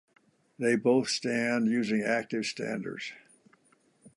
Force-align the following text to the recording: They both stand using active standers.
They 0.57 0.77
both 0.77 1.09
stand 1.09 1.67
using 1.67 2.01
active 2.01 2.47
standers. 2.47 3.11